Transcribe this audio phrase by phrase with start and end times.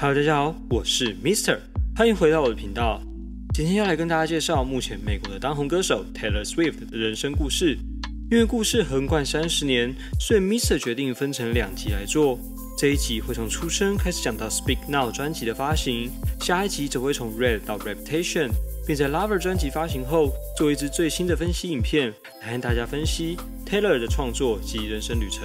[0.00, 1.58] Hello，大家好，我是 Mister，
[1.96, 3.00] 欢迎回到我的频道。
[3.52, 7.76] 今天要来跟大家介绍目前美国的当红歌手 Taylor Swift 的人生故事。
[8.30, 12.38] 因为故事横贯三十年，所以 Mister 决定分成两集来做。
[12.78, 16.12] 这一集会从出生开始讲到 Speak Now 专辑的发行，
[16.42, 18.50] 下一集则会从 Red 到 Reputation，
[18.86, 23.36] 并在 Lover 专辑发行后做一支最新的分析影片，来和大家分析
[23.66, 25.42] Taylor 的创作及人生旅程。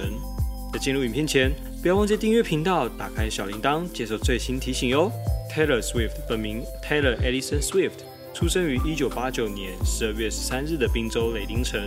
[0.72, 1.52] 在进入影片前，
[1.84, 5.12] 不要忘记订阅频道，打开小铃铛，接受最新提醒哟。
[5.54, 7.98] Taylor Swift 本名 Taylor Edison Swift，
[8.32, 11.86] 出生于一九八九年十二月十三日的宾州雷丁城。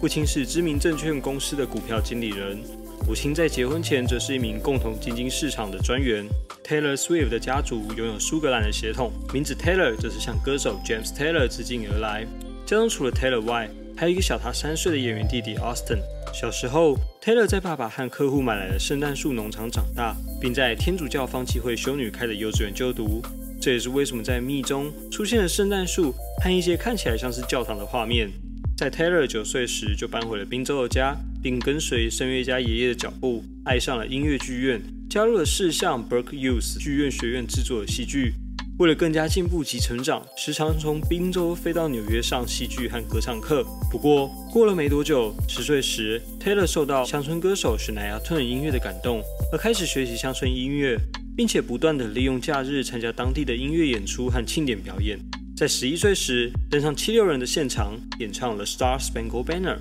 [0.00, 2.58] 父亲是知名证券公司的股票经理人，
[3.06, 6.26] 母亲在结婚前则是一名共同基金市场的专员。
[6.64, 12.24] Taylor Swift 的家族拥有苏格兰的血统，名字 Taylor 则是向歌手 James Taylor 致敬而来。
[12.66, 16.00] 家中除了 Taylor 外，还有一个小他三岁的演员弟弟 Austin。
[16.38, 23.22] 小时候，Taylor 在爸爸和客户买来的圣诞树农场长大，并在天主教方济会修女开的幼稚园就读。
[23.58, 28.30] 这也是为什么在《密》中出现了圣诞树和一些看起来像是教堂的画面。
[28.76, 38.34] 在 Taylor 九岁时就搬回了宾州的家，并跟随声乐家爷爷的脚步，爱上了音乐剧院，加入了视像 Berk Youth 剧院学院制作的戏剧。
[38.78, 43.64] 为了更加进步及成长，时常从宾州飞到纽约上戏剧和歌唱课。
[43.90, 50.98] 不过，过了没多久，十岁时，Taylor 受到乡村歌手史奈亚顿音乐的感动，而开始学习乡村音乐，
[51.34, 55.18] 并且不断地利用假日参加当地的音乐演出和庆典表演。
[55.56, 59.78] 在十一岁时，登上七六人的现场，演唱了《Star Spangled Banner》。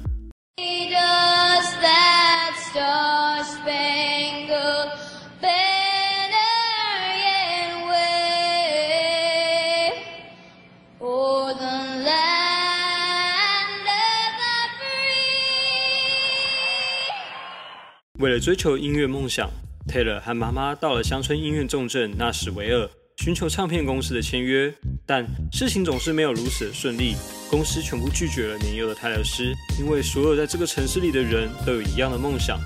[18.19, 19.49] 为了追求音乐梦想
[19.89, 24.73] ，Taylor 和妈妈到了乡村音乐重镇纳什维尔，寻求唱片公司的签约。
[25.05, 27.15] 但事情总是没有如此的顺利，
[27.49, 32.57] 公司全部拒绝了年幼的泰勒斯，因为所有在这个城市里的人都有一样的梦想。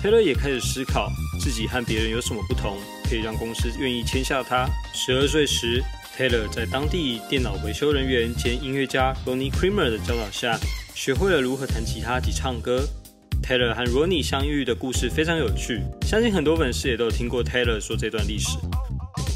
[0.00, 1.10] Taylor 也开始思考
[1.40, 2.78] 自己和别人有什么不同，
[3.10, 4.68] 可以让公司愿意签下他。
[4.94, 5.82] 十二岁时
[6.16, 10.56] ，Taylor 在当地电脑维修人员兼音乐家 Ronnie Creamer 的教导下，
[10.94, 12.86] 学会了如何弹吉他及唱歌。
[13.42, 18.56] Taylor 和 Ronnie 相遇的故事非常有趣，相信很多粉丝也都有听过 Taylor 说这段历史。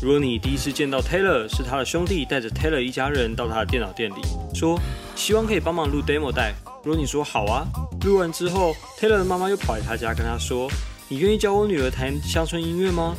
[0.00, 4.14] Ronnie 第一次见到 Taylor 是他的兄弟带着 Taylor 一家人到他的电脑店里，
[4.54, 4.80] 说
[5.16, 6.54] 希望可以帮忙录 demo 带。
[6.84, 7.66] Ronnie 说好啊。
[8.04, 10.70] 录完之后，Taylor 的妈妈又跑来他家跟他说
[11.10, 13.16] ：“你愿意教我女儿弹乡村音乐吗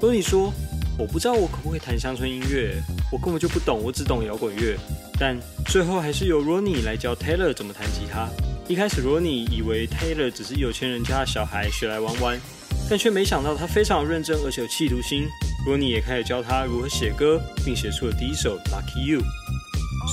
[0.00, 0.52] ？”Ronnie 说
[0.96, 4.76] ：“我不知道我可不可以弹乡村音乐，我根本就不懂，我只懂摇滚乐。”
[5.18, 8.28] 但最后还是由 Ronnie 来教 Taylor 怎么弹吉他。
[8.68, 12.38] 一开始罗尼以为 Taylor 只是有钱人家的小孩，学来玩玩，
[12.90, 15.26] 但却没想到他非常认真，而且有企图心。
[15.64, 19.20] 罗尼也开始教他如何写歌，并写出了第一首《Lucky You》。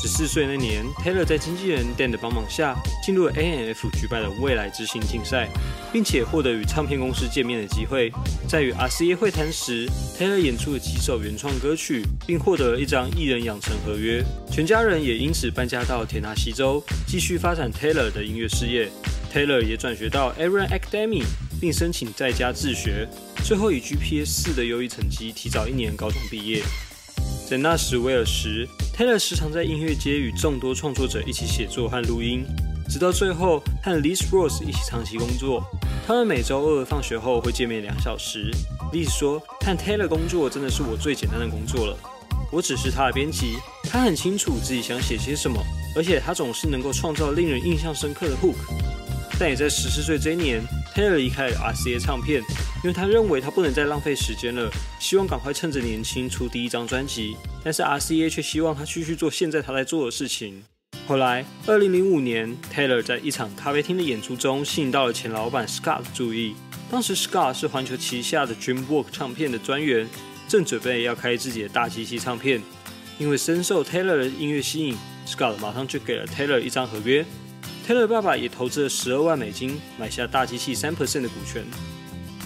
[0.01, 5.47] 十四岁那年，Taylor 在经纪人 Dan 的帮忙下，进入了 ANF 举办的未来之星竞赛，
[5.91, 8.11] 并且获得与唱片公司见面的机会。
[8.47, 9.87] 在与 RCA 会谈时
[10.19, 14.23] ，Taylor 演出了几首原创歌曲，并获得了一张艺人养成合约。
[14.51, 18.91] 全家人也因此搬家到田纳西州，继续发展 Taylor 的音乐事业。
[19.33, 21.23] Taylor 也转学到 Aaron Academy，
[21.59, 23.07] 并申请在家自学，
[23.43, 26.61] 最后以 GPA 四的优异成绩提早一年高中毕业。
[27.47, 28.67] 在那时威尔时
[28.97, 32.43] ，Taylor 时常在音乐街与众多创作者一起写作和录音，
[32.89, 35.63] 直到最后和 Liz Rose 一起长期工作。
[36.07, 38.49] 他们每周二放学后会见面两小时。
[38.91, 41.95] Liz 说：“和 Taylor 工作真的是我最简单的工作了。
[42.51, 45.61] 我只是他的编辑，他很清楚自己想写些什么，
[45.95, 48.55] 而且他总是能够创造令人印象深刻的 hook。”
[49.39, 50.63] 但也在十四岁这一年
[50.95, 52.41] ，Taylor 离开了 RCA 唱片，
[52.85, 54.69] 因为他认为他不能再浪费时间了，
[54.99, 57.35] 希望赶快趁着年轻出第一张专辑。
[57.63, 60.63] 但是 RCA 却希望他继续做现在他在做的事情。
[61.07, 66.53] 后来，二零零五年，Taylor 在一场咖啡厅的演出中吸引到了前老板 Scott 的注意。
[66.91, 70.07] 当时 Scott 是环球旗下的 DreamWorks 唱片的专员，
[70.47, 72.61] 正准备要开自己的大机器唱片。
[73.17, 74.95] 因为深受 Taylor 的音乐吸引
[75.25, 77.25] ，Scott 马上就给了 Taylor 一张合约。
[77.87, 81.65] Taylor 爸爸也投资了十二万美金买下大机器三 percent 的股权。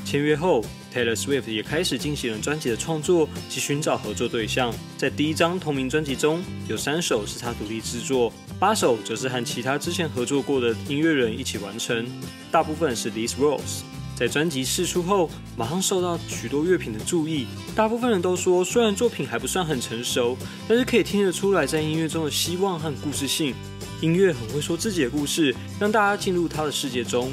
[0.10, 4.74] 签约后，Taylor Swift 也开始进行了专辑的创作及寻找合作对象。
[4.98, 12.08] 在第一张同名专辑中，有三首是他独立制作，八首则是和其他之前合作过的音乐人一起完成，
[12.50, 13.82] 大部分是 Liz Rose。
[14.16, 17.46] 在专辑释出后，马上受到许多乐评的注意。
[17.76, 20.36] 大部分人都说，虽然作品还不算很成熟，
[20.68, 23.54] 但是可以听得出来在音乐中的希望和故事性。
[24.02, 27.32] 音乐很会说自己的故事，让大家进入他的世界中。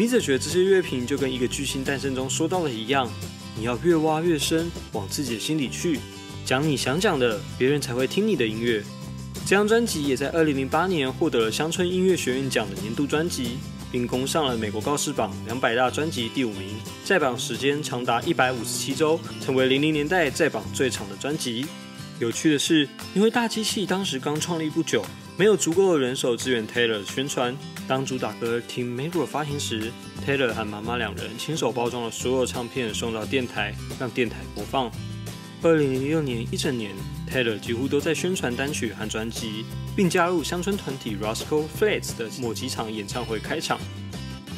[0.00, 3.06] 米子觉得这些乐评就跟一个巨星诞生中说到的一样，
[3.54, 6.00] 你要越挖越深，往自己的心里去，
[6.42, 8.82] 讲你想讲的，别人才会听你的音乐。
[9.44, 13.58] 这张专辑也在二零零八年获得了乡村音乐学院奖的年度专辑，
[13.92, 16.70] 并攻上了美国告示榜两百大专辑第五名，
[17.04, 21.66] 在榜时间长达一百五十七周，成为零零年代在榜最长的专辑。
[22.20, 25.04] 有趣的是，因为大机器当时刚创立不久，
[25.40, 27.56] 没有足够的人手支援 Taylor 宣传。
[27.88, 29.90] 当主打歌《Team m a g o 发行时
[30.22, 34.92] ，Taylor 和妈妈两人亲手包装了所有唱片，送到电台，让电台播放。
[35.62, 36.94] 二零零六年一整年。
[37.26, 39.64] Taylor 几乎都在宣传单曲和专辑，
[39.96, 43.80] 并加入乡村团体 Rascal Flats 的某几场演唱会开场。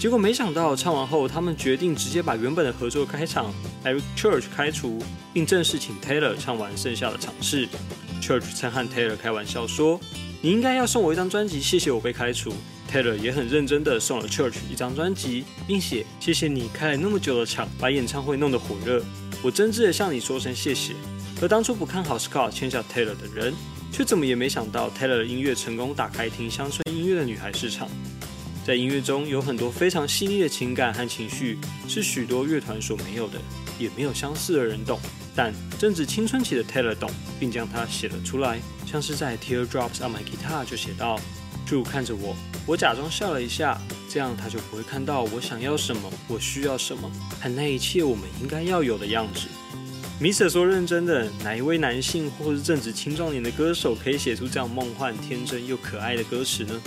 [0.01, 5.01] 结果没想到，唱完后他们决定直接把原本的合作开场 Eric Church 开除，
[5.33, 7.69] 并正式请 Taylor 唱完剩下的场次。
[8.21, 10.01] Church 曾和 Taylor 开玩笑说
[10.45, 12.53] ：“你应该要送我一张专辑，谢谢我被开除。”
[12.93, 19.03] Taylor 也很认真的送了 Church 一张专辑，并写：“谢谢你开了那么久的场，把演唱会弄得火热，
[19.41, 20.95] 我真挚的向你说声谢谢。”
[21.41, 23.55] 而当初不看好 Scott 签下 Taylor 的人，
[23.93, 27.89] 却怎么也没想到 Taylor 的音乐成功打开听乡村音乐的女孩市场。
[28.67, 31.59] 在音乐中有很多非常细腻的情感和情绪，
[31.89, 33.41] 是许多乐团所没有的，
[33.79, 35.01] 也没有相似的人懂。
[35.35, 38.61] 但正值青春期的 Taylor 懂，并将它写了出来。
[38.87, 41.19] 像是在 Teardrops on My Guitar 就写到
[41.67, 42.37] ：Drew 看着我，
[42.67, 43.81] 我假装笑了一下，
[44.11, 49.49] 这样他就不会看到我想要什么，我需要什么，和那一切我们应该要有的样子。
[50.21, 56.81] 米舍说：“认真的，哪一位男性或是正值青壮年的歌手可以写出这样梦幻、天真又可爱的歌词呢？”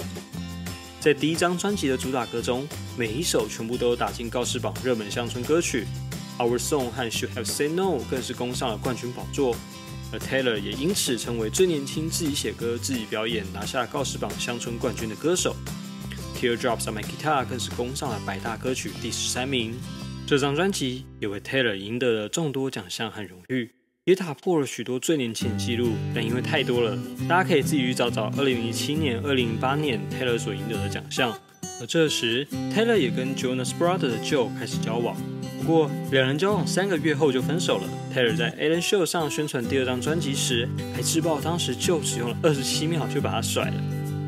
[1.02, 5.86] 在第一张专辑的主打歌中，每一首全部都打进告示榜热门乡村歌曲，
[6.38, 9.56] 《Our Song》和《Should Have Said No》更是攻上了冠军宝座，
[10.12, 15.56] 而 Taylor 也因此成为最年轻自己写歌、自己表演、拿下告示榜乡村冠军的歌手，
[16.40, 19.74] 《Teardrops on My Guitar》更是攻上了百大歌曲第十三名。
[20.28, 23.72] 这张专辑也为 Taylor 赢得了众多奖项和荣誉，
[24.06, 25.94] 也打破了许多最年轻的记录。
[26.14, 26.98] 但因为太多了，
[27.30, 31.38] 大家可以自己去找找2007年、2008年 Taylor 所赢得的奖项。
[31.80, 35.16] 而这时，Taylor 也跟 Jonas Brothers 的 Joe 开始交往，
[35.66, 37.84] 过两人交往三个月后就分手了。
[38.14, 43.74] Taylor 在 Ellen Show 上宣传第二张专辑时，还自曝当时就只用了二十七秒就把他甩了，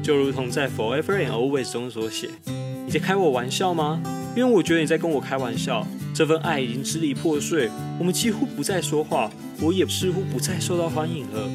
[0.04, 2.30] 就如同在 Forever and Always 中所写
[2.86, 4.02] ：“你在开我玩笑吗？”
[4.36, 9.32] 因为我觉得你在跟我开玩笑，这份爱已经支离破碎，我们几乎不再说话，
[9.62, 11.50] 我也似乎不再受到欢迎了。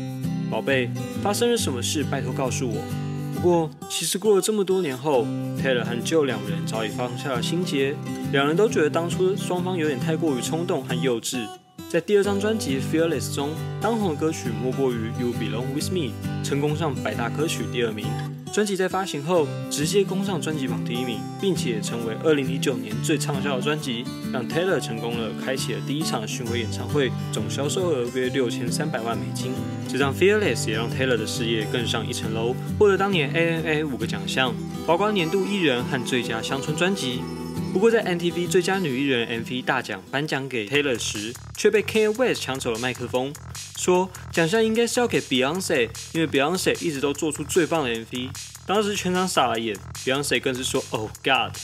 [0.50, 0.90] 宝贝，
[1.22, 2.02] 发生了什么事？
[2.02, 3.11] 拜托告诉我。
[3.42, 5.26] 不过，其实过了这么多年后
[5.60, 7.92] ，Taylor 和 Joe 两人早已放下了心结，
[8.30, 11.44] 两人都觉得当初双方有点太过于冲动和幼稚。
[11.88, 13.50] 在第二张专辑《Fearless》中，
[13.80, 16.12] 当红的歌曲莫过于《You Belong With Me》，
[16.44, 18.06] 成功上百大歌曲第二名。
[18.52, 29.52] 专辑在发行后直接攻上专辑榜第一名，并且成为2019年最畅销的专辑，让 Taylor 成功了开启了第一场巡回演唱会，总销售额约六千三百万美金。
[29.88, 34.54] 这张《Fearless》也让 Taylor 的事业更上一层楼，获得当年 ANA 五个奖项，
[34.86, 37.22] 包括年度艺人和最佳乡村专辑。
[37.72, 43.32] 不过在 MTV 最佳女艺人 MV 大奖颁奖给 Taylor 时，却被 Kanye West 抢走了麦克风。
[43.76, 48.30] 说奖项应该是要给 Beyonce，因为 Beyonce 一直都做出最棒的 MV。
[48.66, 51.56] 当时全场傻了眼，Beyonce 更是说 Oh God！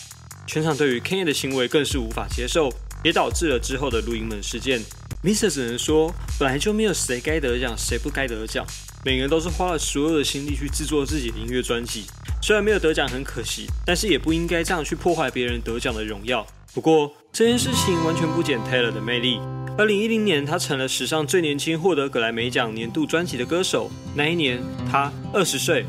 [0.46, 2.72] 全场对于 Kanye 的行为更是无法接受，
[3.04, 4.82] 也导致了之后的录音门事件。
[5.22, 8.64] Mr 只能说，本来就没有谁该得奖，谁不该得奖，
[9.04, 12.06] 每个人都是花了所有的心力去制作自己的音乐专辑。
[12.40, 16.46] 虽然没有得奖很可惜，但是也不应该这样去破坏别人得奖的荣耀。
[16.72, 19.40] 不过这件事情完全不减 Taylor 的魅力。
[19.78, 23.88] 二零一零年，他成了史上最年轻获得格莱美奖年度专辑的歌手。
[24.12, 25.86] 那一年，他二十岁。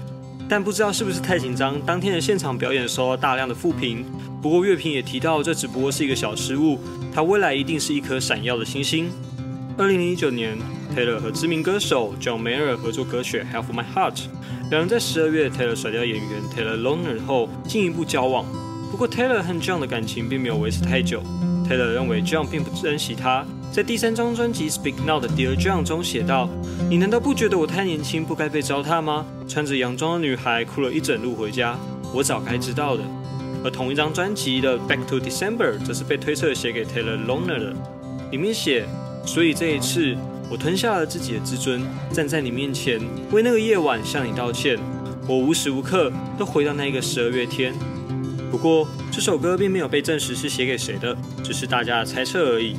[0.48, 4.05] 但不知道是不是太紧张，当天的现场表演收到大量的负评。
[4.43, 6.79] 不过乐评也提到，这只不过是一个小失误，
[7.12, 9.10] 他未来一定是一颗闪耀的星星。
[9.75, 10.55] 二零零九年
[10.96, 14.15] ，Taylor 和知名歌手 John Mayer 合作歌曲《Half My Heart》，
[14.69, 18.46] 两人在十二月 Taylor 甩掉演员 Taylor Loner 后进一步交往。
[18.91, 21.24] 不过 Taylor 和 John 的感情并没有维持太久。
[21.70, 26.50] Taylor 认为 John 并不珍惜他，在第三张专辑《Speak Now》的 Dear John 中写道
[26.90, 31.78] ：“你难道不觉得我太年轻，不该被糟蹋吗？”穿着洋装的女孩哭了一整路回家，
[32.12, 33.04] 我早该知道的。
[33.64, 37.76] 而同一张专辑的《Back to December》则是被推测写给 Taylor Loner 的，
[38.32, 38.88] 里面写
[39.24, 40.18] ：“所以这一次，
[40.50, 43.00] 我吞下了自己的自尊，站在你面前，
[43.32, 44.76] 为那个夜晚向你道歉。
[45.28, 47.76] 我无时无刻都回到那个十二月天。”
[48.50, 48.88] 不过，
[49.20, 52.78] 这首歌并没有被证实是写给谁的，只是大家的猜测而已。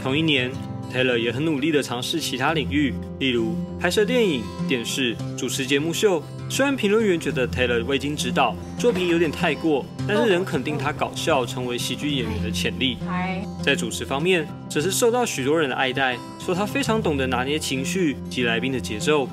[0.00, 0.48] 同一年
[0.94, 12.98] ，Taylor 也很努力地尝试其他领域，例如拍摄电影、电视、主持节目秀，虽然评论员觉得 Taylor 未经指导，作品有点太过，但是仍肯定他搞笑、成为喜剧演员的潜力。
[13.60, 19.28] 在主持方面，则是受到许多人的爱戴，说他非常懂得拿捏情绪及来宾的节奏。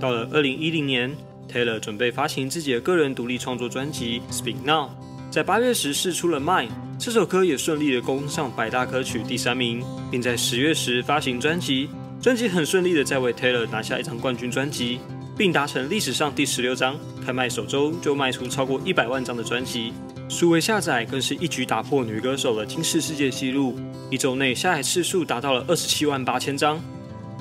[0.00, 1.08] 到了二零一零年
[1.48, 4.86] ，Taylor 准备发行自己的个人独立创作专辑《Speak Now》，
[5.30, 6.66] 在八月时试出了《卖》，
[6.98, 11.90] 这首歌也顺利的攻上百大歌曲第三名，并在十月时发行专辑。
[12.20, 14.98] 专辑很顺利的在为 Taylor 拿下一张冠军专辑。
[15.36, 19.92] 并达成历史上第十六张开卖首周就卖出超过一百万张的专辑，
[20.28, 23.78] 数位下载更是一举打破女歌手的金氏世界纪录，
[24.10, 26.80] 一周内下载次数达到了二十七万八千张。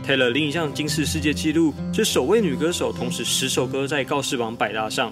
[0.06, 5.12] Taylor 另一项金氏世界纪录是首位女歌手同时十首歌在告示榜百大上，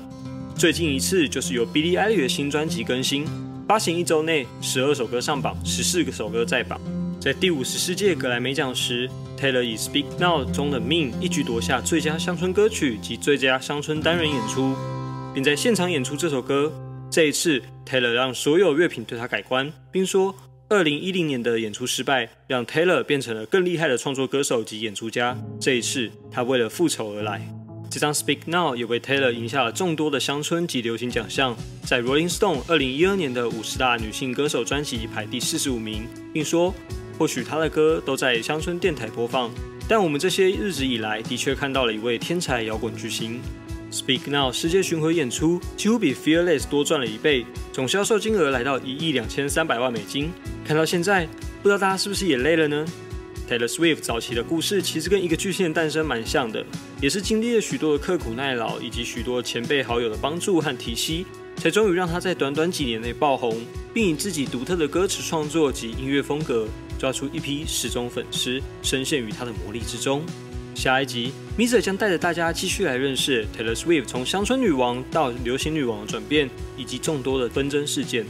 [0.57, 3.25] 最近一次就是由 Billie Eilish 的新专辑更新，
[3.67, 6.79] 发行一周内十二首歌上榜，十四个首歌在榜。
[7.19, 14.73] 在第五十四届格莱美奖时，Taylor 以《Speak Now》中的《命》一举夺下最佳乡村歌曲及最佳乡村单人演出，
[15.33, 16.71] 并在现场演出这首歌。
[17.11, 20.33] 这一次，Taylor 让所有乐评对他改观，并说
[20.69, 25.37] ：“二零一零年的演出失败，让 Taylor 变成了更厉害的创作歌手及演出家。
[25.59, 27.45] 这一次，他为了复仇而来。”
[27.89, 36.73] 这张《Speak Now》也为 Taylor 赢下了众多的乡村及流行奖项，在 Rolling Stone 二零一二年的五十大女性歌手专辑排第四十五名，并说。
[37.17, 39.49] 或许她的歌都在乡村电台播放，
[39.87, 43.39] 但我们这些日子以来的确看到了一位天才摇滚巨星。
[43.89, 50.29] Speak Now 世界巡回演出几乎比 Fearless 多赚了一倍，总销售金额来到一亿两千三百万美金。
[50.65, 51.25] 看到现在，
[51.63, 52.85] 不知道大家是不是也累了呢
[53.49, 56.65] ？Taylor Swift 早期的故事其实跟一个巨星的诞生蛮像的，
[57.01, 61.25] 也是经历了许多的刻苦耐劳，以及许多前辈好友的帮助和提携，
[61.57, 63.61] 才终于让他在短短几年内爆红，
[63.93, 66.67] 并以自己独特的歌词创作及音乐风格。
[66.97, 70.23] 抓出一批始终粉丝，深陷于他的魔力之中。
[70.73, 78.25] 下一集，米泽将带着大家继续来认识 Taylor Swift 从乡村女王到流行女王的转变，以及众多的纷争事件。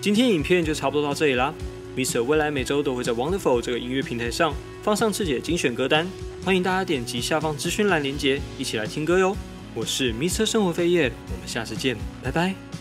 [0.00, 1.54] 今天影片就差不多到这里啦。
[1.96, 2.22] Mr.
[2.22, 6.06] 未来每周都会在 Wonderful 这个音乐平台上放上自己的精选歌单，
[6.44, 9.36] 欢迎大家点击下方资讯栏链接，一起来听歌哟。
[9.74, 12.79] 我是 Mr 生活飞叶，我们下次见，拜拜。